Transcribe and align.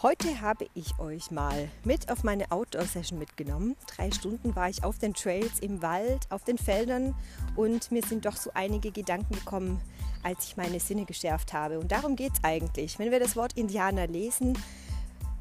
Heute 0.00 0.40
habe 0.40 0.68
ich 0.74 0.96
euch 1.00 1.32
mal 1.32 1.68
mit 1.82 2.08
auf 2.08 2.22
meine 2.22 2.52
Outdoor-Session 2.52 3.18
mitgenommen. 3.18 3.74
Drei 3.96 4.12
Stunden 4.12 4.54
war 4.54 4.68
ich 4.68 4.84
auf 4.84 4.98
den 4.98 5.12
Trails, 5.12 5.58
im 5.58 5.82
Wald, 5.82 6.30
auf 6.30 6.44
den 6.44 6.56
Feldern 6.56 7.16
und 7.56 7.90
mir 7.90 8.04
sind 8.04 8.24
doch 8.24 8.36
so 8.36 8.52
einige 8.54 8.92
Gedanken 8.92 9.34
gekommen, 9.34 9.80
als 10.22 10.46
ich 10.46 10.56
meine 10.56 10.78
Sinne 10.78 11.04
geschärft 11.04 11.52
habe. 11.52 11.80
Und 11.80 11.90
darum 11.90 12.14
geht 12.14 12.30
es 12.32 12.44
eigentlich. 12.44 13.00
Wenn 13.00 13.10
wir 13.10 13.18
das 13.18 13.34
Wort 13.34 13.54
Indianer 13.54 14.06
lesen, 14.06 14.56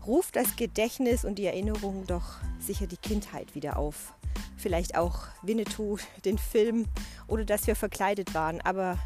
ruft 0.08 0.36
das 0.36 0.56
Gedächtnis 0.56 1.24
und 1.24 1.36
die 1.36 1.46
Erinnerung 1.46 2.08
doch 2.08 2.38
sicher 2.58 2.88
die 2.88 2.98
Kindheit 2.98 3.54
wieder 3.54 3.78
auf. 3.78 4.16
Vielleicht 4.58 4.98
auch 4.98 5.20
Winnetou, 5.44 6.00
den 6.26 6.40
Film 6.40 6.88
oder 7.28 7.46
dass 7.46 7.68
wir 7.68 7.76
verkleidet 7.76 8.34
waren. 8.34 8.60
Aber 8.62 8.98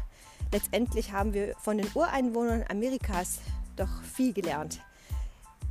letztendlich 0.50 1.12
haben 1.12 1.34
wir 1.34 1.54
von 1.58 1.76
den 1.76 1.90
Ureinwohnern 1.92 2.64
Amerikas 2.70 3.40
doch 3.76 4.02
viel 4.02 4.32
gelernt 4.32 4.80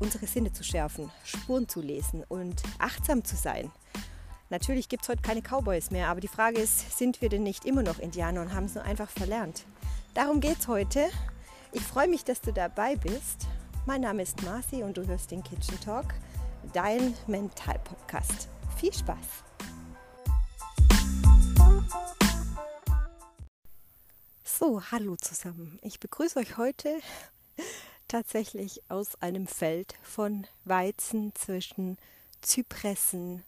unsere 0.02 0.26
Sinne 0.26 0.52
zu 0.52 0.64
schärfen, 0.64 1.12
Spuren 1.24 1.70
zu 1.70 1.80
lesen 1.80 2.24
und 2.28 2.62
achtsam 2.80 3.24
zu 3.24 3.36
sein. 3.36 3.72
Natürlich 4.50 4.90
gibt 4.90 5.04
es 5.04 5.10
heute 5.10 5.22
keine 5.22 5.42
Cowboys 5.42 5.92
mehr, 5.92 6.10
aber 6.10 6.20
die 6.20 6.28
Frage 6.28 6.60
ist, 6.60 6.98
sind 6.98 7.22
wir 7.22 7.30
denn 7.30 7.44
nicht 7.44 7.64
immer 7.66 7.84
noch 7.84 8.00
Indianer 8.00 8.42
und 8.42 8.54
haben 8.54 8.66
es 8.66 8.76
nur 8.76 8.84
einfach 8.84 9.10
verlernt? 9.10 9.64
Darum 10.14 10.42
geht 10.42 10.60
es 10.60 10.68
heute. 10.68 11.10
Ich 11.72 11.84
freue 11.84 12.10
mich, 12.10 12.26
dass 12.26 12.42
du 12.42 12.52
dabei 12.52 12.98
bist. 12.98 13.48
Mein 13.86 14.02
Name 14.02 14.24
ist 14.24 14.42
Marci 14.44 14.84
und 14.84 14.98
du 14.98 15.08
hörst 15.08 15.32
den 15.32 15.44
Kitchen 15.44 15.80
Talk, 15.80 16.14
dein 16.74 17.14
Mental-Podcast. 17.28 18.50
Viel 18.78 18.94
Spaß! 18.94 19.18
So, 24.44 24.82
hallo 24.92 25.16
zusammen. 25.16 25.80
Ich 25.82 26.00
begrüße 26.00 26.38
euch 26.40 26.58
heute 26.58 27.00
tatsächlich 28.12 28.82
aus 28.90 29.22
einem 29.22 29.48
Feld 29.48 29.96
von 30.04 30.46
Weizen 30.66 31.34
zwischen 31.34 31.98
Zypressen, 32.42 33.44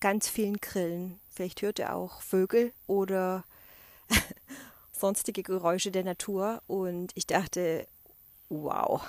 ganz 0.00 0.28
vielen 0.28 0.56
Grillen. 0.56 1.20
Vielleicht 1.30 1.60
hört 1.60 1.78
ihr 1.78 1.94
auch 1.94 2.22
Vögel 2.22 2.72
oder 2.86 3.44
sonstige 4.92 5.42
Geräusche 5.42 5.90
der 5.90 6.04
Natur. 6.04 6.62
Und 6.66 7.12
ich 7.14 7.26
dachte, 7.26 7.86
wow, 8.48 9.02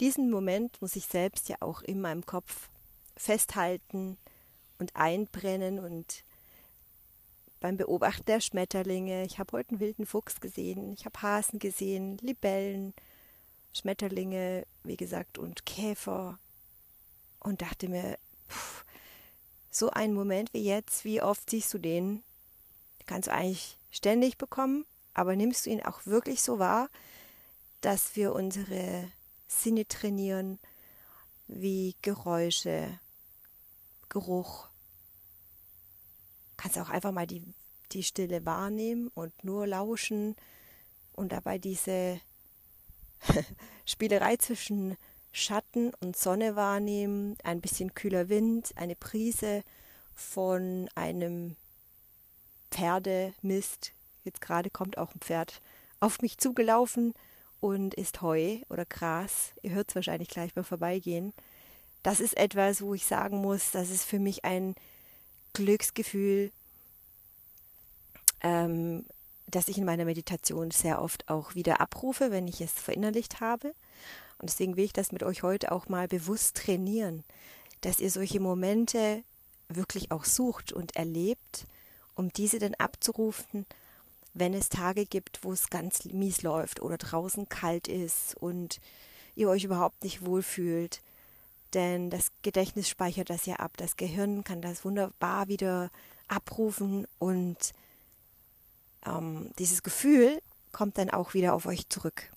diesen 0.00 0.30
Moment 0.30 0.82
muss 0.82 0.96
ich 0.96 1.06
selbst 1.06 1.48
ja 1.48 1.56
auch 1.60 1.82
in 1.82 2.00
meinem 2.00 2.26
Kopf 2.26 2.68
festhalten 3.16 4.18
und 4.80 4.96
einbrennen 4.96 5.78
und 5.78 6.24
beim 7.60 7.76
Beobachten 7.76 8.24
der 8.26 8.40
Schmetterlinge. 8.40 9.24
Ich 9.24 9.38
habe 9.38 9.52
heute 9.52 9.70
einen 9.70 9.80
wilden 9.80 10.06
Fuchs 10.06 10.40
gesehen, 10.40 10.92
ich 10.92 11.04
habe 11.04 11.22
Hasen 11.22 11.60
gesehen, 11.60 12.18
Libellen, 12.18 12.94
Schmetterlinge, 13.74 14.66
wie 14.84 14.96
gesagt, 14.96 15.36
und 15.38 15.66
Käfer 15.66 16.38
und 17.40 17.60
dachte 17.60 17.88
mir, 17.88 18.18
pff, 18.48 18.84
so 19.70 19.90
ein 19.90 20.14
Moment 20.14 20.54
wie 20.54 20.64
jetzt, 20.64 21.04
wie 21.04 21.20
oft 21.20 21.50
siehst 21.50 21.74
du 21.74 21.78
den? 21.78 22.22
Kannst 23.06 23.28
du 23.28 23.32
eigentlich 23.32 23.76
ständig 23.90 24.38
bekommen, 24.38 24.86
aber 25.12 25.36
nimmst 25.36 25.66
du 25.66 25.70
ihn 25.70 25.82
auch 25.82 26.06
wirklich 26.06 26.42
so 26.42 26.58
wahr, 26.58 26.88
dass 27.80 28.16
wir 28.16 28.32
unsere 28.32 29.10
Sinne 29.46 29.86
trainieren, 29.86 30.58
wie 31.46 31.96
Geräusche, 32.00 32.98
Geruch. 34.08 34.68
Kannst 36.56 36.78
auch 36.78 36.88
einfach 36.88 37.12
mal 37.12 37.26
die, 37.26 37.42
die 37.92 38.02
Stille 38.02 38.46
wahrnehmen 38.46 39.08
und 39.14 39.44
nur 39.44 39.66
lauschen 39.66 40.36
und 41.12 41.32
dabei 41.32 41.58
diese 41.58 42.20
Spielerei 43.84 44.36
zwischen 44.36 44.96
Schatten 45.32 45.92
und 46.00 46.16
Sonne 46.16 46.56
wahrnehmen, 46.56 47.36
ein 47.42 47.60
bisschen 47.60 47.94
kühler 47.94 48.28
Wind, 48.28 48.72
eine 48.76 48.94
Prise 48.94 49.62
von 50.14 50.88
einem 50.94 51.56
Pferdemist. 52.70 53.92
Jetzt 54.24 54.40
gerade 54.40 54.70
kommt 54.70 54.96
auch 54.96 55.14
ein 55.14 55.20
Pferd 55.20 55.60
auf 56.00 56.20
mich 56.22 56.38
zugelaufen 56.38 57.14
und 57.60 57.94
ist 57.94 58.22
Heu 58.22 58.58
oder 58.68 58.84
Gras. 58.84 59.52
Ihr 59.62 59.72
hört 59.72 59.88
es 59.88 59.94
wahrscheinlich 59.94 60.28
gleich 60.28 60.54
beim 60.54 60.64
Vorbeigehen. 60.64 61.32
Das 62.02 62.20
ist 62.20 62.36
etwas, 62.36 62.82
wo 62.82 62.94
ich 62.94 63.06
sagen 63.06 63.38
muss, 63.38 63.70
das 63.70 63.90
ist 63.90 64.04
für 64.04 64.18
mich 64.18 64.44
ein 64.44 64.74
Glücksgefühl, 65.54 66.52
ähm, 68.42 69.06
das 69.54 69.68
ich 69.68 69.78
in 69.78 69.84
meiner 69.84 70.04
Meditation 70.04 70.70
sehr 70.70 71.00
oft 71.00 71.28
auch 71.28 71.54
wieder 71.54 71.80
abrufe, 71.80 72.30
wenn 72.30 72.48
ich 72.48 72.60
es 72.60 72.72
verinnerlicht 72.72 73.40
habe. 73.40 73.68
Und 74.38 74.50
deswegen 74.50 74.76
will 74.76 74.84
ich 74.84 74.92
das 74.92 75.12
mit 75.12 75.22
euch 75.22 75.42
heute 75.42 75.70
auch 75.70 75.88
mal 75.88 76.08
bewusst 76.08 76.56
trainieren, 76.56 77.24
dass 77.80 78.00
ihr 78.00 78.10
solche 78.10 78.40
Momente 78.40 79.22
wirklich 79.68 80.10
auch 80.10 80.24
sucht 80.24 80.72
und 80.72 80.96
erlebt, 80.96 81.66
um 82.14 82.32
diese 82.32 82.58
dann 82.58 82.74
abzurufen, 82.74 83.66
wenn 84.34 84.54
es 84.54 84.68
Tage 84.68 85.06
gibt, 85.06 85.44
wo 85.44 85.52
es 85.52 85.70
ganz 85.70 86.04
mies 86.06 86.42
läuft 86.42 86.82
oder 86.82 86.98
draußen 86.98 87.48
kalt 87.48 87.86
ist 87.86 88.36
und 88.36 88.80
ihr 89.36 89.48
euch 89.48 89.64
überhaupt 89.64 90.02
nicht 90.02 90.26
wohlfühlt. 90.26 91.00
Denn 91.72 92.10
das 92.10 92.30
Gedächtnis 92.42 92.88
speichert 92.88 93.30
das 93.30 93.46
ja 93.46 93.56
ab. 93.56 93.76
Das 93.76 93.96
Gehirn 93.96 94.42
kann 94.44 94.62
das 94.62 94.84
wunderbar 94.84 95.48
wieder 95.48 95.90
abrufen 96.28 97.06
und 97.18 97.72
ähm, 99.06 99.50
dieses 99.58 99.82
Gefühl 99.82 100.40
kommt 100.72 100.98
dann 100.98 101.10
auch 101.10 101.34
wieder 101.34 101.54
auf 101.54 101.66
euch 101.66 101.88
zurück. 101.88 102.30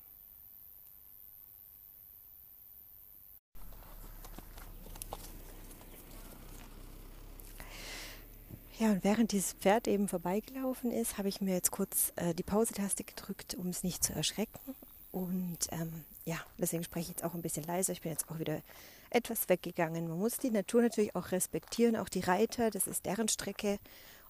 Ja, 8.80 8.92
und 8.92 9.04
während 9.04 9.32
dieses 9.32 9.54
Pferd 9.54 9.88
eben 9.88 10.08
vorbeigelaufen 10.08 10.92
ist, 10.92 11.18
habe 11.18 11.30
ich 11.30 11.42
mir 11.42 11.56
jetzt 11.56 11.72
kurz 11.72 12.14
äh, 12.16 12.36
die 12.36 12.44
Pause-Taste 12.44 13.04
gedrückt, 13.04 13.56
um 13.56 13.70
es 13.70 13.84
nicht 13.84 14.04
zu 14.04 14.14
erschrecken. 14.14 14.76
Und 15.12 15.58
ähm, 15.72 16.06
ja, 16.26 16.38
deswegen 16.60 16.84
spreche 16.84 17.06
ich 17.06 17.10
jetzt 17.10 17.24
auch 17.24 17.34
ein 17.34 17.42
bisschen 17.42 17.64
leiser. 17.64 17.92
Ich 17.94 18.02
bin 18.02 18.12
jetzt 18.12 18.30
auch 18.30 18.38
wieder 18.38 18.62
etwas 19.10 19.50
weggegangen. 19.50 20.08
Man 20.08 20.20
muss 20.20 20.38
die 20.38 20.52
Natur 20.52 20.84
natürlich 20.84 21.16
auch 21.16 21.32
respektieren, 21.32 21.96
auch 21.96 22.10
die 22.10 22.20
Reiter, 22.20 22.70
das 22.70 22.86
ist 22.86 23.08
deren 23.08 23.30
Strecke. 23.30 23.80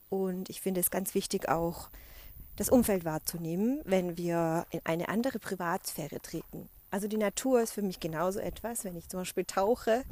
Und 0.09 0.49
ich 0.49 0.61
finde 0.61 0.79
es 0.79 0.91
ganz 0.91 1.13
wichtig 1.13 1.49
auch, 1.49 1.89
das 2.57 2.69
Umfeld 2.69 3.05
wahrzunehmen, 3.05 3.81
wenn 3.85 4.17
wir 4.17 4.65
in 4.71 4.81
eine 4.83 5.09
andere 5.09 5.39
Privatsphäre 5.39 6.19
treten. 6.19 6.67
Also 6.91 7.07
die 7.07 7.17
Natur 7.17 7.61
ist 7.61 7.71
für 7.71 7.81
mich 7.81 7.99
genauso 7.99 8.39
etwas, 8.39 8.83
wenn 8.83 8.97
ich 8.97 9.07
zum 9.07 9.21
Beispiel 9.21 9.45
tauche. 9.45 10.03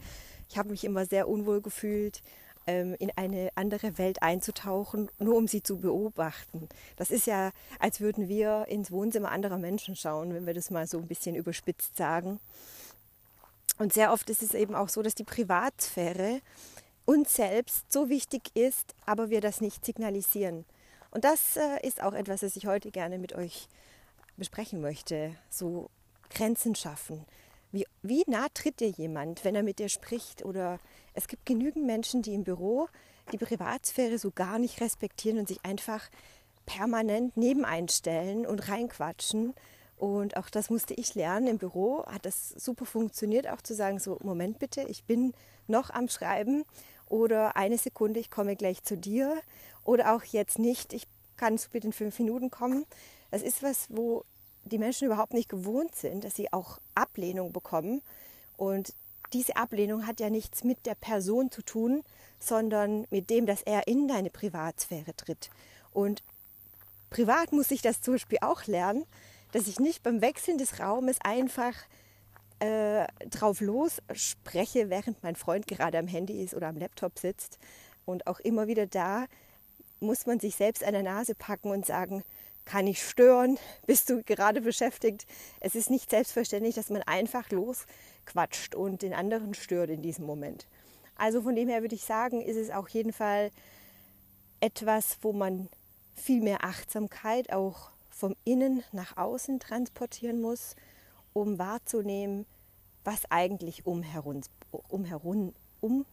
Ich 0.50 0.58
habe 0.58 0.70
mich 0.70 0.84
immer 0.84 1.06
sehr 1.06 1.28
unwohl 1.28 1.62
gefühlt, 1.62 2.22
ähm, 2.68 2.96
in 3.00 3.12
eine 3.16 3.50
andere 3.56 3.98
Welt 3.98 4.22
einzutauchen, 4.22 5.10
nur 5.20 5.36
um 5.36 5.48
sie 5.48 5.64
zu 5.64 5.78
beobachten. 5.78 6.68
Das 6.98 7.12
ist 7.12 7.28
ja, 7.28 7.52
als 7.80 8.00
würden 8.00 8.28
wir 8.28 8.66
ins 8.68 8.92
Wohnzimmer 8.92 9.32
anderer 9.32 9.58
Menschen 9.58 9.96
schauen, 9.96 10.34
wenn 10.34 10.46
wir 10.46 10.54
das 10.54 10.70
mal 10.70 10.88
so 10.88 10.98
ein 10.98 11.08
bisschen 11.08 11.36
überspitzt 11.36 11.98
sagen. 11.98 12.40
Und 13.78 13.94
sehr 13.94 14.14
oft 14.14 14.30
ist 14.30 14.42
es 14.42 14.54
eben 14.54 14.76
auch 14.76 14.90
so, 14.90 15.02
dass 15.02 15.16
die 15.16 15.24
Privatsphäre 15.24 16.42
uns 17.06 17.36
selbst 17.36 17.92
so 17.92 18.10
wichtig 18.10 18.52
ist, 18.56 18.96
aber 19.06 19.30
wir 19.30 19.42
das 19.42 19.62
nicht 19.62 19.86
signalisieren. 19.86 20.66
Und 21.16 21.24
das 21.24 21.56
äh, 21.56 21.88
ist 21.88 22.04
auch 22.04 22.12
etwas, 22.12 22.42
das 22.42 22.58
ich 22.58 22.68
heute 22.68 22.92
gerne 22.92 23.18
mit 23.18 23.32
euch 23.32 23.70
besprechen 24.36 24.82
möchte. 24.82 25.34
So 25.50 25.90
Grenzen 26.30 26.76
schaffen. 26.76 27.26
Wie, 27.72 27.86
wie 28.02 28.26
nah 28.28 28.48
tritt 28.54 28.82
dir 28.82 28.90
jemand, 28.90 29.46
wenn 29.46 29.56
er 29.56 29.64
mit 29.64 29.80
dir 29.80 29.88
spricht? 29.88 30.44
Oder 30.44 30.78
es 31.14 31.30
gibt 31.30 31.46
genügend 31.46 31.86
Menschen, 31.86 32.22
die 32.22 32.34
im 32.34 32.44
Büro 32.44 32.90
die 33.32 33.38
Privatsphäre 33.38 34.20
so 34.20 34.30
gar 34.30 34.60
nicht 34.60 34.82
respektieren 34.82 35.40
und 35.40 35.48
sich 35.48 35.64
einfach 35.64 36.10
permanent 36.66 37.38
nebeneinstellen 37.38 38.46
und 38.46 38.68
reinquatschen. 38.68 39.54
Und 39.96 40.36
auch 40.36 40.50
das 40.50 40.70
musste 40.70 40.96
ich 40.96 41.16
lernen. 41.16 41.48
Im 41.48 41.60
Büro 41.60 42.06
hat 42.08 42.26
das 42.26 42.50
super 42.50 42.86
funktioniert, 42.86 43.48
auch 43.48 43.62
zu 43.62 43.74
sagen, 43.74 44.00
so, 44.00 44.18
Moment 44.22 44.60
bitte, 44.60 44.82
ich 44.82 45.06
bin 45.06 45.34
noch 45.68 45.92
am 45.92 46.10
Schreiben 46.10 46.66
oder 47.08 47.56
eine 47.56 47.78
Sekunde, 47.78 48.20
ich 48.20 48.30
komme 48.30 48.58
gleich 48.58 48.84
zu 48.84 48.98
dir 48.98 49.42
oder 49.86 50.14
auch 50.14 50.24
jetzt 50.24 50.60
nicht, 50.60 50.92
ich 50.92 51.08
kann 51.38 51.58
zu 51.58 51.70
bitte 51.70 51.88
in 51.88 51.94
fünf 51.94 52.18
Minuten 52.20 52.50
kommen. 52.50 52.86
Das 53.32 53.42
ist 53.42 53.64
was, 53.64 53.88
wo 53.90 54.24
die 54.66 54.78
Menschen 54.78 55.06
überhaupt 55.06 55.34
nicht 55.34 55.50
gewohnt 55.50 55.96
sind, 55.96 56.24
dass 56.24 56.36
sie 56.36 56.52
auch 56.52 56.80
Ablehnung 56.96 57.52
bekommen. 57.52 58.02
Und 58.58 58.94
diese 59.34 59.56
Ablehnung 59.56 60.08
hat 60.08 60.20
ja 60.20 60.30
nichts 60.30 60.64
mit 60.64 60.86
der 60.86 60.96
Person 60.96 61.52
zu 61.52 61.62
tun, 61.62 62.04
sondern 62.40 63.06
mit 63.10 63.30
dem, 63.30 63.46
dass 63.46 63.62
er 63.62 63.88
in 63.88 64.08
deine 64.08 64.30
Privatsphäre 64.30 65.16
tritt. 65.16 65.50
Und 65.92 66.24
privat 67.10 67.52
muss 67.52 67.72
ich 67.72 67.82
das 67.82 68.02
zum 68.02 68.16
Beispiel 68.16 68.40
auch 68.42 68.66
lernen, 68.66 69.06
dass 69.52 69.68
ich 69.68 69.80
nicht 69.80 70.04
beim 70.04 70.22
Wechseln 70.22 70.58
des 70.58 70.80
Raumes 70.80 71.18
einfach 71.22 71.74
äh, 72.60 73.06
drauf 73.30 73.62
los 73.62 74.02
spreche, 74.14 74.90
während 74.90 75.22
mein 75.24 75.36
Freund 75.36 75.68
gerade 75.68 75.98
am 75.98 76.08
Handy 76.08 76.44
ist 76.44 76.54
oder 76.54 76.68
am 76.68 76.78
Laptop 76.78 77.20
sitzt. 77.20 77.60
Und 78.06 78.28
auch 78.28 78.40
immer 78.40 78.68
wieder 78.68 78.86
da 78.86 79.26
muss 80.06 80.26
man 80.26 80.40
sich 80.40 80.56
selbst 80.56 80.84
an 80.84 80.94
der 80.94 81.04
Nase 81.04 81.36
packen 81.36 81.72
und 81.72 81.86
sagen, 81.86 82.24
kann 82.66 82.88
ich 82.88 83.04
stören? 83.04 83.58
Bist 83.86 84.10
du 84.10 84.24
gerade 84.24 84.62
beschäftigt? 84.62 85.26
Es 85.60 85.76
ist 85.76 85.90
nicht 85.90 86.10
selbstverständlich, 86.10 86.76
dass 86.76 86.90
man 86.90 87.04
einfach 87.04 87.50
los 87.52 87.86
quatscht 88.26 88.76
und 88.76 89.02
den 89.02 89.14
anderen 89.14 89.54
stört 89.54 89.90
in 89.90 90.02
diesem 90.02 90.26
Moment. 90.26 90.68
Also 91.16 91.42
von 91.42 91.56
dem 91.56 91.70
her 91.70 91.82
würde 91.82 91.96
ich 91.96 92.04
sagen, 92.04 92.42
ist 92.42 92.58
es 92.58 92.72
auf 92.72 92.90
jeden 92.90 93.14
Fall 93.14 93.52
etwas, 94.60 95.18
wo 95.22 95.32
man 95.32 95.70
viel 96.16 96.42
mehr 96.42 96.64
Achtsamkeit 96.64 97.52
auch 97.52 97.92
vom 98.10 98.36
Innen 98.46 98.84
nach 98.92 99.18
außen 99.18 99.60
transportieren 99.60 100.42
muss, 100.42 100.76
um 101.34 101.60
wahrzunehmen, 101.60 102.46
was 103.04 103.30
eigentlich 103.30 103.86
um, 103.86 104.02
herum, 104.02 104.42
um, 104.72 105.06
herum, 105.06 105.54
um 105.82 106.06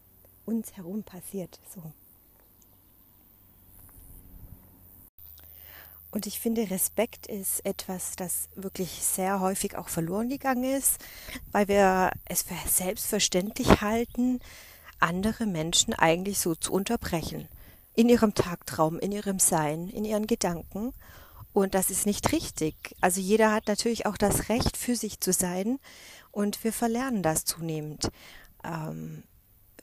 uns 0.45 0.77
herum 0.77 1.05
passiert. 1.05 1.61
So. 1.73 1.93
Und 6.13 6.27
ich 6.27 6.41
finde, 6.41 6.71
Respekt 6.71 7.27
ist 7.27 7.65
etwas, 7.65 8.17
das 8.17 8.51
wirklich 8.55 8.91
sehr 9.03 9.41
häufig 9.41 9.77
auch 9.77 9.89
verloren 9.89 10.29
gegangen 10.29 10.65
ist, 10.65 10.99
weil 11.53 11.69
wir 11.69 12.13
es 12.27 12.43
für 12.43 12.55
selbstverständlich 12.69 13.81
halten, 13.81 14.41
andere 15.01 15.47
Menschen 15.47 15.95
eigentlich 15.95 16.39
so 16.39 16.55
zu 16.55 16.71
unterbrechen. 16.71 17.49
In 17.95 18.11
ihrem 18.11 18.35
Tagtraum, 18.35 18.99
in 18.99 19.11
ihrem 19.11 19.39
Sein, 19.39 19.89
in 19.89 20.05
ihren 20.05 20.27
Gedanken. 20.27 20.93
Und 21.55 21.75
das 21.75 21.89
ist 21.89 22.05
nicht 22.05 22.31
richtig. 22.31 22.95
Also 23.01 23.21
jeder 23.21 23.51
hat 23.51 23.67
natürlich 23.67 24.05
auch 24.05 24.19
das 24.19 24.51
Recht, 24.51 24.77
für 24.77 24.97
sich 24.97 25.19
zu 25.19 25.33
sein. 25.33 25.79
Und 26.31 26.63
wir 26.63 26.75
verlernen 26.75 27.23
das 27.23 27.47
zunehmend. 27.47 28.11
Ähm, 28.65 29.23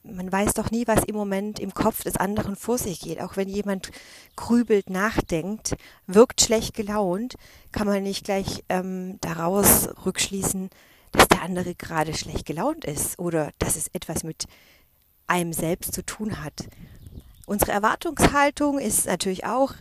man 0.04 0.31
weiß 0.31 0.54
doch 0.54 0.72
nie, 0.72 0.88
was 0.88 1.04
im 1.04 1.16
Moment 1.16 1.60
im 1.60 1.74
Kopf 1.74 2.04
des 2.04 2.16
anderen 2.16 2.56
vor 2.56 2.78
sich 2.78 3.01
geht. 3.01 3.22
Auch 3.22 3.38
wenn 3.38 3.50
jemand 3.50 3.92
grübelt, 4.36 4.90
nachdenkt, 4.90 5.75
wirkt 6.07 6.42
schlecht 6.42 6.74
gelaunt, 6.74 7.36
kann 7.72 7.88
man 7.88 8.04
nicht 8.04 8.25
gleich 8.25 8.63
ähm, 8.69 9.18
daraus 9.22 9.90
rückschließen, 10.06 10.69
dass 11.12 11.28
der 11.28 11.42
andere 11.42 11.75
gerade 11.75 12.13
schlecht 12.13 12.46
gelaunt 12.46 12.86
ist 12.86 13.19
oder 13.19 13.51
dass 13.60 13.75
es 13.75 13.88
etwas 13.90 14.24
mit 14.24 14.46
einem 15.28 15.54
selbst 15.54 15.94
zu 15.94 16.06
tun 16.06 16.44
hat. 16.44 16.68
Unsere 17.45 17.72
Erwartungshaltung 17.72 18.80
ist 18.80 19.06
natürlich 19.06 19.45
auch 19.45 19.74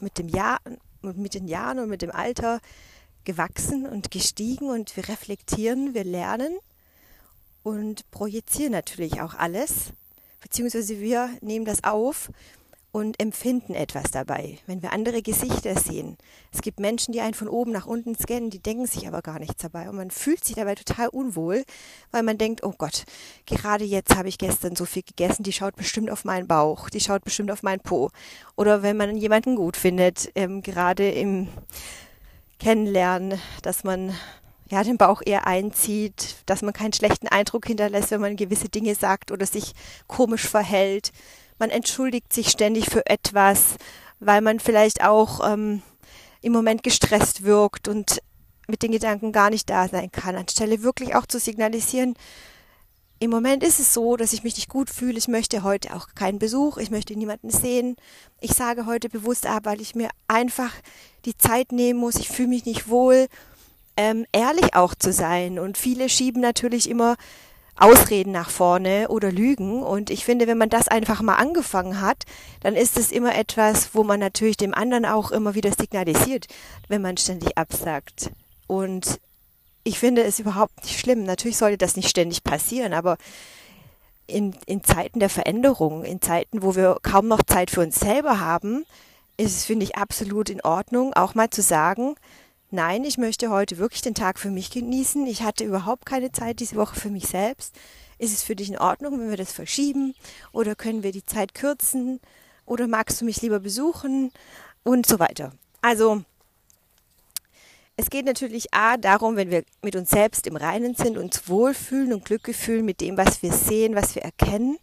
mit 0.00 0.18
dem 0.18 0.28
Jahr, 0.28 0.60
mit 1.02 1.34
den 1.34 1.46
Jahren 1.46 1.78
und 1.78 1.88
mit 1.88 2.02
dem 2.02 2.10
Alter 2.10 2.60
gewachsen 3.24 3.86
und 3.86 4.10
gestiegen 4.10 4.70
und 4.70 4.96
wir 4.96 5.08
reflektieren, 5.08 5.94
wir 5.94 6.04
lernen 6.04 6.56
und 7.66 8.08
projizieren 8.12 8.70
natürlich 8.70 9.20
auch 9.20 9.34
alles, 9.34 9.90
beziehungsweise 10.40 11.00
wir 11.00 11.30
nehmen 11.40 11.64
das 11.64 11.82
auf 11.82 12.30
und 12.92 13.20
empfinden 13.20 13.74
etwas 13.74 14.12
dabei, 14.12 14.58
wenn 14.68 14.82
wir 14.82 14.92
andere 14.92 15.20
Gesichter 15.20 15.74
sehen. 15.76 16.16
Es 16.52 16.60
gibt 16.60 16.78
Menschen, 16.78 17.10
die 17.10 17.20
einen 17.20 17.34
von 17.34 17.48
oben 17.48 17.72
nach 17.72 17.86
unten 17.86 18.14
scannen, 18.14 18.50
die 18.50 18.60
denken 18.60 18.86
sich 18.86 19.08
aber 19.08 19.20
gar 19.20 19.40
nichts 19.40 19.60
dabei 19.60 19.88
und 19.90 19.96
man 19.96 20.12
fühlt 20.12 20.44
sich 20.44 20.54
dabei 20.54 20.76
total 20.76 21.08
unwohl, 21.08 21.64
weil 22.12 22.22
man 22.22 22.38
denkt, 22.38 22.62
oh 22.62 22.72
Gott, 22.78 23.04
gerade 23.46 23.84
jetzt 23.84 24.14
habe 24.14 24.28
ich 24.28 24.38
gestern 24.38 24.76
so 24.76 24.84
viel 24.84 25.02
gegessen, 25.02 25.42
die 25.42 25.52
schaut 25.52 25.74
bestimmt 25.74 26.08
auf 26.08 26.24
meinen 26.24 26.46
Bauch, 26.46 26.88
die 26.88 27.00
schaut 27.00 27.24
bestimmt 27.24 27.50
auf 27.50 27.64
meinen 27.64 27.80
Po. 27.80 28.10
Oder 28.54 28.84
wenn 28.84 28.96
man 28.96 29.16
jemanden 29.16 29.56
gut 29.56 29.76
findet, 29.76 30.30
ähm, 30.36 30.62
gerade 30.62 31.10
im 31.10 31.48
Kennenlernen, 32.60 33.40
dass 33.62 33.82
man 33.82 34.14
ja, 34.68 34.82
den 34.82 34.98
Bauch 34.98 35.22
eher 35.24 35.46
einzieht, 35.46 36.36
dass 36.46 36.62
man 36.62 36.72
keinen 36.72 36.92
schlechten 36.92 37.28
Eindruck 37.28 37.66
hinterlässt, 37.66 38.10
wenn 38.10 38.20
man 38.20 38.36
gewisse 38.36 38.68
Dinge 38.68 38.94
sagt 38.94 39.30
oder 39.30 39.46
sich 39.46 39.72
komisch 40.06 40.46
verhält. 40.46 41.12
Man 41.58 41.70
entschuldigt 41.70 42.32
sich 42.32 42.50
ständig 42.50 42.86
für 42.86 43.06
etwas, 43.06 43.76
weil 44.18 44.40
man 44.40 44.60
vielleicht 44.60 45.04
auch 45.04 45.40
ähm, 45.48 45.82
im 46.42 46.52
Moment 46.52 46.82
gestresst 46.82 47.44
wirkt 47.44 47.88
und 47.88 48.20
mit 48.66 48.82
den 48.82 48.92
Gedanken 48.92 49.30
gar 49.30 49.50
nicht 49.50 49.70
da 49.70 49.88
sein 49.88 50.10
kann, 50.10 50.34
anstelle 50.34 50.82
wirklich 50.82 51.14
auch 51.14 51.26
zu 51.26 51.38
signalisieren, 51.38 52.14
im 53.18 53.30
Moment 53.30 53.62
ist 53.62 53.80
es 53.80 53.94
so, 53.94 54.16
dass 54.16 54.34
ich 54.34 54.42
mich 54.42 54.56
nicht 54.56 54.68
gut 54.68 54.90
fühle. 54.90 55.16
Ich 55.16 55.26
möchte 55.26 55.62
heute 55.62 55.94
auch 55.94 56.08
keinen 56.14 56.38
Besuch. 56.38 56.76
Ich 56.76 56.90
möchte 56.90 57.16
niemanden 57.16 57.48
sehen. 57.48 57.96
Ich 58.40 58.52
sage 58.52 58.84
heute 58.84 59.08
bewusst 59.08 59.46
ab, 59.46 59.64
weil 59.64 59.80
ich 59.80 59.94
mir 59.94 60.10
einfach 60.28 60.70
die 61.24 61.36
Zeit 61.36 61.72
nehmen 61.72 61.98
muss. 61.98 62.16
Ich 62.16 62.28
fühle 62.28 62.48
mich 62.48 62.66
nicht 62.66 62.88
wohl 62.88 63.28
ähm, 63.96 64.26
ehrlich 64.32 64.74
auch 64.74 64.94
zu 64.94 65.12
sein. 65.12 65.58
Und 65.58 65.78
viele 65.78 66.08
schieben 66.08 66.40
natürlich 66.40 66.88
immer 66.88 67.16
Ausreden 67.78 68.32
nach 68.32 68.48
vorne 68.48 69.08
oder 69.08 69.30
Lügen. 69.30 69.82
Und 69.82 70.10
ich 70.10 70.24
finde, 70.24 70.46
wenn 70.46 70.58
man 70.58 70.70
das 70.70 70.88
einfach 70.88 71.20
mal 71.22 71.36
angefangen 71.36 72.00
hat, 72.00 72.24
dann 72.60 72.74
ist 72.74 72.96
es 72.96 73.12
immer 73.12 73.34
etwas, 73.34 73.94
wo 73.94 74.02
man 74.02 74.18
natürlich 74.20 74.56
dem 74.56 74.74
anderen 74.74 75.04
auch 75.04 75.30
immer 75.30 75.54
wieder 75.54 75.72
signalisiert, 75.72 76.46
wenn 76.88 77.02
man 77.02 77.16
ständig 77.16 77.58
absagt. 77.58 78.30
Und 78.66 79.20
ich 79.84 79.98
finde 79.98 80.24
es 80.24 80.38
überhaupt 80.40 80.82
nicht 80.84 80.98
schlimm. 80.98 81.24
Natürlich 81.24 81.58
sollte 81.58 81.78
das 81.78 81.96
nicht 81.96 82.08
ständig 82.08 82.42
passieren, 82.42 82.92
aber 82.94 83.18
in, 84.26 84.56
in 84.66 84.82
Zeiten 84.82 85.20
der 85.20 85.30
Veränderung, 85.30 86.02
in 86.02 86.20
Zeiten, 86.20 86.62
wo 86.62 86.74
wir 86.74 86.96
kaum 87.02 87.28
noch 87.28 87.42
Zeit 87.42 87.70
für 87.70 87.82
uns 87.82 88.00
selber 88.00 88.40
haben, 88.40 88.84
ist 89.36 89.56
es, 89.56 89.64
finde 89.66 89.84
ich, 89.84 89.96
absolut 89.96 90.48
in 90.48 90.62
Ordnung, 90.62 91.12
auch 91.14 91.34
mal 91.34 91.50
zu 91.50 91.62
sagen, 91.62 92.16
nein, 92.70 93.04
ich 93.04 93.18
möchte 93.18 93.50
heute 93.50 93.78
wirklich 93.78 94.02
den 94.02 94.14
Tag 94.14 94.38
für 94.38 94.50
mich 94.50 94.70
genießen. 94.70 95.26
Ich 95.26 95.42
hatte 95.42 95.64
überhaupt 95.64 96.06
keine 96.06 96.32
Zeit 96.32 96.60
diese 96.60 96.76
Woche 96.76 96.98
für 96.98 97.10
mich 97.10 97.26
selbst. 97.26 97.74
Ist 98.18 98.32
es 98.32 98.42
für 98.42 98.56
dich 98.56 98.68
in 98.68 98.78
Ordnung, 98.78 99.18
wenn 99.20 99.30
wir 99.30 99.36
das 99.36 99.52
verschieben? 99.52 100.14
Oder 100.52 100.74
können 100.74 101.02
wir 101.02 101.12
die 101.12 101.26
Zeit 101.26 101.54
kürzen? 101.54 102.20
Oder 102.64 102.86
magst 102.88 103.20
du 103.20 103.24
mich 103.24 103.42
lieber 103.42 103.60
besuchen? 103.60 104.32
Und 104.82 105.06
so 105.06 105.18
weiter. 105.18 105.52
Also, 105.82 106.22
es 107.96 108.10
geht 108.10 108.26
natürlich 108.26 108.74
A 108.74 108.96
darum, 108.96 109.36
wenn 109.36 109.50
wir 109.50 109.64
mit 109.82 109.96
uns 109.96 110.10
selbst 110.10 110.46
im 110.46 110.56
Reinen 110.56 110.94
sind, 110.94 111.16
uns 111.16 111.48
wohlfühlen 111.48 112.12
und 112.12 112.24
Glück 112.24 112.54
fühlen 112.54 112.84
mit 112.84 113.00
dem, 113.00 113.16
was 113.16 113.42
wir 113.42 113.52
sehen, 113.52 113.94
was 113.94 114.14
wir 114.14 114.22
erkennen, 114.22 114.78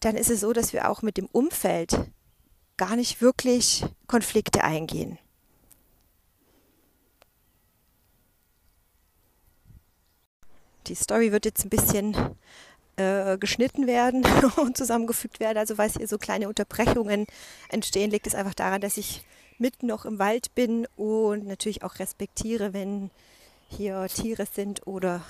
dann 0.00 0.16
ist 0.16 0.30
es 0.30 0.40
so, 0.40 0.52
dass 0.52 0.72
wir 0.72 0.90
auch 0.90 1.02
mit 1.02 1.16
dem 1.16 1.26
Umfeld 1.26 1.98
gar 2.76 2.96
nicht 2.96 3.22
wirklich 3.22 3.84
Konflikte 4.06 4.64
eingehen. 4.64 5.18
Die 10.86 10.94
Story 10.94 11.32
wird 11.32 11.44
jetzt 11.44 11.64
ein 11.64 11.70
bisschen 11.70 12.16
äh, 12.96 13.38
geschnitten 13.38 13.86
werden 13.86 14.24
und 14.56 14.76
zusammengefügt 14.76 15.40
werden. 15.40 15.58
Also 15.58 15.78
weil 15.78 15.90
hier 15.90 16.08
so 16.08 16.18
kleine 16.18 16.48
Unterbrechungen 16.48 17.26
entstehen, 17.68 18.10
liegt 18.10 18.26
es 18.26 18.34
einfach 18.34 18.54
daran, 18.54 18.80
dass 18.80 18.96
ich 18.96 19.24
mitten 19.58 19.86
noch 19.86 20.04
im 20.04 20.18
Wald 20.18 20.54
bin 20.54 20.86
und 20.96 21.46
natürlich 21.46 21.82
auch 21.82 21.98
respektiere, 21.98 22.72
wenn 22.72 23.10
hier 23.68 24.06
Tiere 24.08 24.46
sind 24.46 24.86
oder 24.86 25.22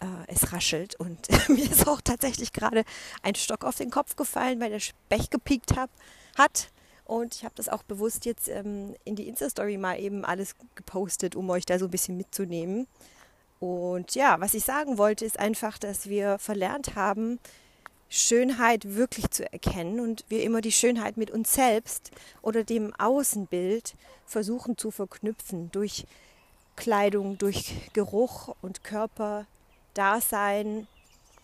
äh, 0.00 0.06
es 0.26 0.52
raschelt. 0.52 0.96
Und 0.96 1.28
mir 1.48 1.70
ist 1.70 1.86
auch 1.86 2.00
tatsächlich 2.00 2.52
gerade 2.52 2.84
ein 3.22 3.34
Stock 3.34 3.64
auf 3.64 3.76
den 3.76 3.90
Kopf 3.90 4.16
gefallen, 4.16 4.60
weil 4.60 4.70
der 4.70 4.80
Specht 4.80 5.30
gepiekt 5.30 5.76
hab, 5.76 5.90
hat. 6.36 6.70
Und 7.04 7.36
ich 7.36 7.44
habe 7.44 7.54
das 7.54 7.68
auch 7.68 7.84
bewusst 7.84 8.24
jetzt 8.24 8.48
ähm, 8.48 8.96
in 9.04 9.14
die 9.14 9.28
Insta-Story 9.28 9.76
mal 9.76 10.00
eben 10.00 10.24
alles 10.24 10.56
gepostet, 10.74 11.36
um 11.36 11.48
euch 11.50 11.64
da 11.64 11.78
so 11.78 11.84
ein 11.84 11.90
bisschen 11.90 12.16
mitzunehmen. 12.16 12.88
Und 13.60 14.14
ja, 14.14 14.40
was 14.40 14.54
ich 14.54 14.64
sagen 14.64 14.98
wollte, 14.98 15.24
ist 15.24 15.38
einfach, 15.38 15.78
dass 15.78 16.08
wir 16.08 16.38
verlernt 16.38 16.94
haben, 16.94 17.38
Schönheit 18.08 18.96
wirklich 18.96 19.30
zu 19.30 19.50
erkennen 19.50 19.98
und 20.00 20.24
wir 20.28 20.42
immer 20.42 20.60
die 20.60 20.72
Schönheit 20.72 21.16
mit 21.16 21.30
uns 21.30 21.52
selbst 21.52 22.10
oder 22.42 22.62
dem 22.62 22.94
Außenbild 22.94 23.94
versuchen 24.26 24.78
zu 24.78 24.90
verknüpfen 24.90 25.70
durch 25.72 26.06
Kleidung, 26.76 27.38
durch 27.38 27.74
Geruch 27.94 28.54
und 28.62 28.84
Körper, 28.84 29.46
Dasein, 29.94 30.86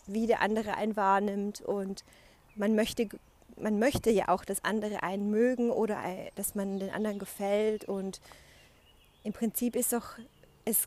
wie 0.06 0.26
der 0.26 0.40
andere 0.40 0.74
einen 0.74 0.96
wahrnimmt. 0.96 1.62
Und 1.62 2.04
man 2.54 2.76
möchte 2.76 3.08
man 3.56 3.78
möchte 3.78 4.10
ja 4.10 4.28
auch, 4.28 4.44
dass 4.44 4.64
andere 4.64 5.02
einen 5.02 5.30
mögen 5.30 5.70
oder 5.70 5.98
dass 6.34 6.54
man 6.54 6.78
den 6.78 6.90
anderen 6.90 7.18
gefällt. 7.18 7.84
Und 7.84 8.20
im 9.24 9.32
Prinzip 9.32 9.76
ist 9.76 9.92
doch 9.92 10.16
es 10.64 10.86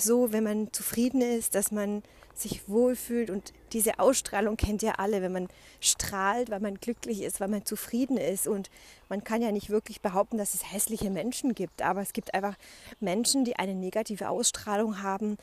so, 0.00 0.32
wenn 0.32 0.44
man 0.44 0.72
zufrieden 0.72 1.20
ist, 1.20 1.54
dass 1.54 1.70
man 1.70 2.02
sich 2.34 2.68
wohlfühlt 2.68 3.30
und 3.30 3.52
diese 3.72 3.98
Ausstrahlung 3.98 4.56
kennt 4.56 4.82
ja 4.82 4.92
alle, 4.92 5.22
wenn 5.22 5.32
man 5.32 5.48
strahlt, 5.80 6.50
weil 6.50 6.60
man 6.60 6.76
glücklich 6.76 7.22
ist, 7.22 7.40
weil 7.40 7.48
man 7.48 7.64
zufrieden 7.64 8.16
ist. 8.16 8.46
Und 8.46 8.70
man 9.08 9.24
kann 9.24 9.42
ja 9.42 9.52
nicht 9.52 9.70
wirklich 9.70 10.00
behaupten, 10.00 10.38
dass 10.38 10.54
es 10.54 10.72
hässliche 10.72 11.10
Menschen 11.10 11.54
gibt, 11.54 11.82
aber 11.82 12.00
es 12.00 12.12
gibt 12.12 12.34
einfach 12.34 12.56
Menschen, 12.98 13.44
die 13.44 13.56
eine 13.56 13.74
negative 13.74 14.28
Ausstrahlung 14.28 15.02
haben, 15.02 15.36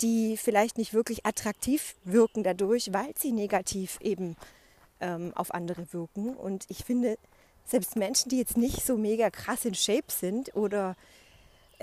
die 0.00 0.36
vielleicht 0.36 0.78
nicht 0.78 0.94
wirklich 0.94 1.26
attraktiv 1.26 1.94
wirken 2.04 2.42
dadurch, 2.42 2.92
weil 2.92 3.12
sie 3.16 3.32
negativ 3.32 3.98
eben 4.00 4.36
ähm, 5.00 5.32
auf 5.34 5.52
andere 5.52 5.92
wirken. 5.92 6.34
Und 6.34 6.64
ich 6.68 6.84
finde, 6.84 7.18
selbst 7.64 7.96
Menschen, 7.96 8.28
die 8.28 8.38
jetzt 8.38 8.56
nicht 8.56 8.84
so 8.84 8.96
mega 8.96 9.30
krass 9.30 9.64
in 9.64 9.74
Shape 9.74 10.08
sind 10.08 10.54
oder 10.54 10.96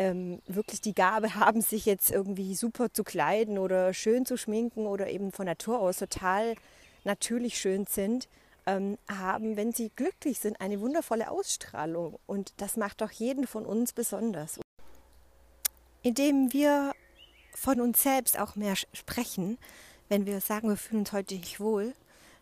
ähm, 0.01 0.41
wirklich 0.47 0.81
die 0.81 0.95
Gabe 0.95 1.35
haben, 1.35 1.61
sich 1.61 1.85
jetzt 1.85 2.09
irgendwie 2.09 2.55
super 2.55 2.91
zu 2.91 3.03
kleiden 3.03 3.59
oder 3.59 3.93
schön 3.93 4.25
zu 4.25 4.35
schminken 4.35 4.87
oder 4.87 5.07
eben 5.11 5.31
von 5.31 5.45
Natur 5.45 5.79
aus 5.79 5.97
total 5.97 6.55
natürlich 7.03 7.59
schön 7.59 7.85
sind, 7.85 8.27
ähm, 8.65 8.97
haben, 9.07 9.57
wenn 9.57 9.73
sie 9.73 9.91
glücklich 9.95 10.39
sind, 10.39 10.59
eine 10.59 10.81
wundervolle 10.81 11.29
Ausstrahlung. 11.29 12.17
Und 12.25 12.53
das 12.57 12.77
macht 12.77 13.01
doch 13.01 13.11
jeden 13.11 13.45
von 13.45 13.63
uns 13.63 13.93
besonders. 13.93 14.59
Indem 16.01 16.51
wir 16.51 16.93
von 17.53 17.79
uns 17.79 18.01
selbst 18.01 18.39
auch 18.39 18.55
mehr 18.55 18.75
sprechen, 18.75 19.59
wenn 20.09 20.25
wir 20.25 20.41
sagen, 20.41 20.67
wir 20.69 20.77
fühlen 20.77 21.01
uns 21.01 21.11
heute 21.11 21.35
nicht 21.35 21.59
wohl, 21.59 21.93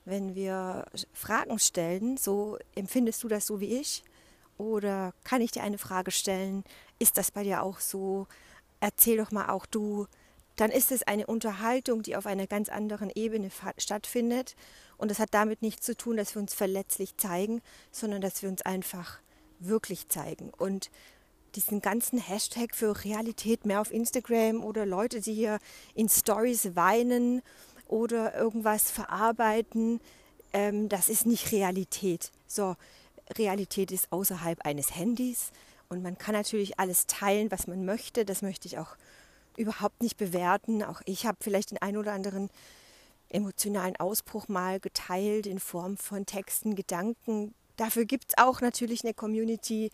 wenn 0.06 0.34
wir 0.34 0.86
Fragen 1.12 1.60
stellen, 1.60 2.16
so 2.16 2.58
empfindest 2.75 3.22
du 3.22 3.28
das 3.28 3.46
so 3.46 3.60
wie 3.60 3.78
ich? 3.80 4.04
Oder 4.60 5.13
kann 5.24 5.42
ich 5.42 5.51
dir 5.51 5.63
eine 5.63 5.78
Frage 5.78 6.12
stellen? 6.12 6.66
Ist 7.00 7.18
das 7.18 7.32
bei 7.32 7.44
dir 7.44 7.63
auch 7.63 7.80
so? 7.80 8.28
Erzähl 8.82 9.18
doch 9.18 9.32
mal 9.32 9.50
auch 9.50 9.66
du. 9.66 10.06
Dann 10.58 10.70
ist 10.70 10.92
es 10.92 11.04
eine 11.04 11.25
Unterhaltung, 11.25 12.04
die 12.04 12.18
auf 12.18 12.25
einer 12.25 12.46
ganz 12.46 12.68
anderen 12.68 13.10
Ebene 13.16 13.50
stattfindet. 13.78 14.58
Und 14.98 15.12
das 15.12 15.20
hat 15.20 15.30
damit 15.32 15.62
nichts 15.62 15.86
zu 15.86 15.96
tun, 15.96 16.18
dass 16.18 16.36
wir 16.36 16.42
uns 16.42 16.54
verletzlich 16.54 17.16
zeigen, 17.16 17.62
sondern 17.92 18.20
dass 18.20 18.42
wir 18.42 18.50
uns 18.50 18.62
einfach 18.63 19.20
wirklich 19.60 20.10
zeigen. 20.10 20.51
Und 20.58 20.92
diesen 21.56 21.80
ganzen 21.80 22.20
Hashtag 22.20 22.75
für 22.75 23.06
Realität 23.06 23.66
mehr 23.66 23.80
auf 23.80 23.94
Instagram 23.94 24.62
oder 24.62 24.86
Leute, 24.86 25.22
die 25.22 25.34
hier 25.34 25.60
in 25.96 26.10
Stories 26.10 26.75
weinen 26.75 27.42
oder 27.88 28.36
irgendwas 28.36 28.92
verarbeiten, 28.92 30.01
ähm, 30.51 30.89
das 30.89 31.08
ist 31.08 31.25
nicht 31.25 31.54
Realität. 31.54 32.34
So, 32.46 32.75
Realität 33.38 33.91
ist 33.91 34.12
außerhalb 34.12 34.65
eines 34.65 34.95
Handys 34.95 35.51
und 35.89 36.03
man 36.03 36.17
kann 36.17 36.36
natürlich 36.36 36.79
alles 36.79 37.07
teilen, 37.07 37.51
was 37.51 37.67
man 37.67 37.86
möchte. 37.86 38.25
Das 38.25 38.41
möchte 38.41 38.67
ich 38.67 38.77
auch 38.77 38.95
überhaupt 39.57 40.01
nicht 40.01 40.17
bewerten. 40.17 40.83
Auch 40.83 41.01
ich 41.05 41.25
habe 41.25 41.38
vielleicht 41.41 41.71
den 41.71 41.81
einen 41.81 41.98
oder 41.98 42.13
anderen 42.13 42.50
emotionalen 43.29 43.95
Ausbruch 43.98 44.48
mal 44.48 44.79
geteilt 44.79 45.45
in 45.45 45.59
Form 45.59 45.98
von 45.98 46.25
Texten, 46.25 46.75
Gedanken. 46.75 47.53
Dafür 47.77 48.05
gibt 48.05 48.25
es 48.29 48.38
auch 48.38 48.62
natürlich 48.62 49.03
eine 49.03 49.13
Community. 49.13 49.91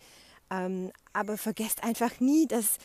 Ähm, 0.50 0.92
aber 1.12 1.36
vergesst 1.36 1.82
einfach 1.82 2.20
nie, 2.20 2.46
dass 2.46 2.78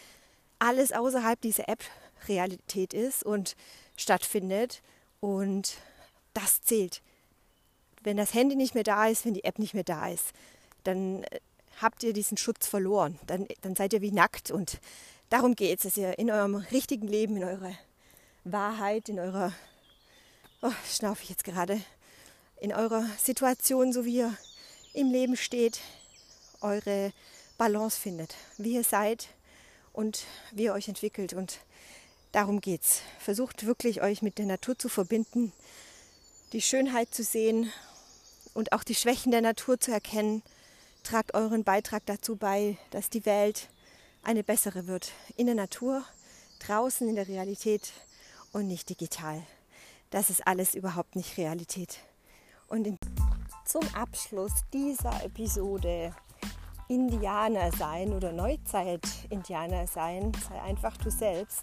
alles 0.60 0.92
außerhalb 0.92 1.40
dieser 1.42 1.70
App 1.70 1.84
Realität 2.28 2.94
ist 2.94 3.24
und 3.24 3.56
stattfindet. 3.98 4.82
Und 5.20 5.76
das 6.34 6.62
zählt. 6.62 7.02
Wenn 8.02 8.18
das 8.18 8.34
Handy 8.34 8.56
nicht 8.56 8.76
mehr 8.76 8.84
da 8.84 9.08
ist, 9.08 9.26
wenn 9.26 9.34
die 9.34 9.44
App 9.44 9.60
nicht 9.60 9.74
mehr 9.74 9.84
da 9.84 10.10
ist, 10.10 10.34
dann 10.84 11.24
äh, 11.24 11.40
habt 11.82 12.04
ihr 12.04 12.14
diesen 12.14 12.38
Schutz 12.38 12.68
verloren. 12.68 13.20
Dann, 13.28 13.48
dann 13.62 13.76
seid 13.76 13.94
ihr 13.94 14.02
wie 14.02 14.12
nackt. 14.12 14.52
Und 14.52 14.80
darum 15.30 15.56
geht 15.56 15.80
es, 15.80 15.84
dass 15.84 15.98
ihr 15.98 16.18
in 16.18 16.32
eurem 16.32 16.56
richtigen 16.56 17.08
Leben, 17.08 17.38
in 17.38 17.44
eurer 17.44 17.74
Wahrheit, 18.44 19.10
in 19.10 19.20
eurer, 19.20 19.54
oh, 20.62 20.72
schnaufe 20.92 21.24
ich 21.24 21.30
jetzt 21.30 21.44
gerade, 21.44 21.82
in 22.60 22.74
eurer 22.74 23.06
Situation, 23.18 23.94
so 23.94 24.06
wie 24.06 24.18
ihr 24.18 24.38
im 24.94 25.12
Leben 25.12 25.36
steht, 25.36 25.80
eure 26.62 27.14
Balance 27.58 28.00
findet, 28.00 28.36
wie 28.58 28.74
ihr 28.74 28.84
seid 28.84 29.30
und 29.94 30.24
wie 30.52 30.64
ihr 30.64 30.74
euch 30.74 30.88
entwickelt. 30.88 31.34
Und 31.34 31.60
Darum 32.32 32.62
geht's. 32.62 33.02
Versucht 33.20 33.66
wirklich 33.66 34.02
euch 34.02 34.22
mit 34.22 34.38
der 34.38 34.46
Natur 34.46 34.78
zu 34.78 34.88
verbinden, 34.88 35.52
die 36.54 36.62
Schönheit 36.62 37.14
zu 37.14 37.24
sehen 37.24 37.72
und 38.54 38.74
auch 38.74 38.84
die 38.84 38.96
Schwächen 38.96 39.32
der 39.32 39.42
Natur 39.42 39.80
zu 39.80 39.92
erkennen. 39.92 40.44
Tragt 41.04 41.34
euren 41.34 41.64
Beitrag 41.64 42.06
dazu 42.06 42.36
bei, 42.36 42.78
dass 42.92 43.10
die 43.10 43.26
Welt 43.26 43.70
eine 44.24 44.44
bessere 44.44 44.88
wird. 44.88 45.12
In 45.36 45.48
der 45.48 45.56
Natur, 45.56 46.04
draußen 46.60 47.08
in 47.08 47.16
der 47.16 47.28
Realität 47.28 47.92
und 48.52 48.68
nicht 48.68 48.90
digital. 48.90 49.42
Das 50.10 50.30
ist 50.30 50.46
alles 50.46 50.76
überhaupt 50.76 51.16
nicht 51.16 51.38
Realität. 51.38 52.00
Und 52.68 52.98
zum 53.66 53.82
Abschluss 53.96 54.54
dieser 54.74 55.24
Episode 55.24 56.14
Indianer 56.88 57.72
sein 57.72 58.14
oder 58.14 58.32
Neuzeit-Indianer 58.32 59.88
sein, 59.88 60.32
sei 60.48 60.62
einfach 60.62 60.98
du 60.98 61.10
selbst 61.10 61.62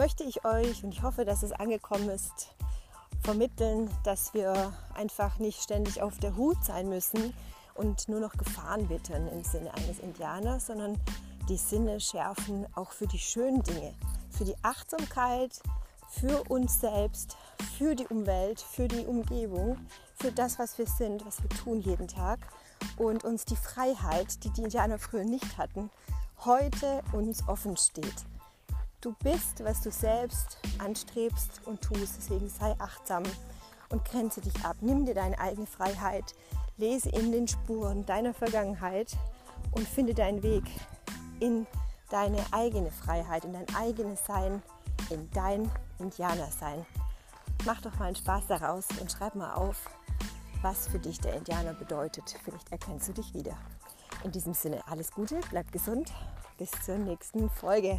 möchte 0.00 0.24
ich 0.24 0.46
euch, 0.46 0.82
und 0.82 0.94
ich 0.94 1.02
hoffe, 1.02 1.26
dass 1.26 1.42
es 1.42 1.52
angekommen 1.52 2.08
ist, 2.08 2.54
vermitteln, 3.22 3.90
dass 4.04 4.34
wir 4.34 4.72
einfach 4.94 5.38
nicht 5.38 5.62
ständig 5.62 6.02
auf 6.02 6.18
der 6.18 6.36
Hut 6.36 6.64
sein 6.64 6.88
müssen 6.88 7.34
und 7.74 8.08
nur 8.08 8.20
noch 8.20 8.32
Gefahren 8.32 8.88
wittern 8.88 9.28
im 9.28 9.44
Sinne 9.44 9.72
eines 9.74 9.98
Indianers, 10.00 10.66
sondern 10.66 10.98
die 11.48 11.56
Sinne 11.56 12.00
schärfen 12.00 12.66
auch 12.74 12.92
für 12.92 13.06
die 13.06 13.18
schönen 13.18 13.62
Dinge, 13.62 13.94
für 14.30 14.44
die 14.44 14.56
Achtsamkeit, 14.62 15.60
für 16.08 16.42
uns 16.50 16.80
selbst, 16.80 17.36
für 17.78 17.94
die 17.94 18.06
Umwelt, 18.06 18.60
für 18.60 18.88
die 18.88 19.06
Umgebung, 19.06 19.78
für 20.14 20.32
das, 20.32 20.58
was 20.58 20.76
wir 20.78 20.86
sind, 20.86 21.24
was 21.24 21.42
wir 21.42 21.50
tun 21.50 21.80
jeden 21.80 22.08
Tag 22.08 22.40
und 22.96 23.24
uns 23.24 23.44
die 23.44 23.56
Freiheit, 23.56 24.42
die 24.44 24.50
die 24.50 24.62
Indianer 24.62 24.98
früher 24.98 25.24
nicht 25.24 25.56
hatten, 25.56 25.90
heute 26.44 27.02
uns 27.12 27.46
offen 27.48 27.76
steht. 27.76 28.26
Du 29.00 29.14
bist, 29.24 29.64
was 29.64 29.80
du 29.80 29.90
selbst 29.90 30.58
anstrebst 30.78 31.62
und 31.64 31.80
tust. 31.80 32.18
Deswegen 32.18 32.50
sei 32.50 32.74
achtsam 32.78 33.22
und 33.88 34.04
grenze 34.04 34.42
dich 34.42 34.64
ab. 34.64 34.76
Nimm 34.80 35.06
dir 35.06 35.14
deine 35.14 35.38
eigene 35.38 35.66
Freiheit, 35.66 36.34
lese 36.76 37.08
in 37.08 37.32
den 37.32 37.48
Spuren 37.48 38.04
deiner 38.04 38.34
Vergangenheit 38.34 39.16
und 39.72 39.88
finde 39.88 40.12
deinen 40.12 40.42
Weg 40.42 40.64
in 41.40 41.66
deine 42.10 42.44
eigene 42.50 42.90
Freiheit, 42.90 43.46
in 43.46 43.54
dein 43.54 43.66
eigenes 43.74 44.24
Sein, 44.26 44.62
in 45.08 45.30
dein 45.30 45.70
Indianersein. 45.98 46.84
Mach 47.64 47.80
doch 47.80 47.98
mal 47.98 48.06
einen 48.06 48.16
Spaß 48.16 48.48
daraus 48.48 48.86
und 49.00 49.10
schreib 49.10 49.34
mal 49.34 49.54
auf, 49.54 49.88
was 50.60 50.88
für 50.88 50.98
dich 50.98 51.18
der 51.20 51.34
Indianer 51.34 51.72
bedeutet. 51.72 52.36
Vielleicht 52.44 52.70
erkennst 52.70 53.08
du 53.08 53.12
dich 53.14 53.32
wieder. 53.32 53.56
In 54.24 54.32
diesem 54.32 54.52
Sinne 54.52 54.86
alles 54.88 55.10
Gute, 55.10 55.40
bleib 55.50 55.72
gesund. 55.72 56.12
Bis 56.58 56.70
zur 56.84 56.98
nächsten 56.98 57.48
Folge. 57.48 57.98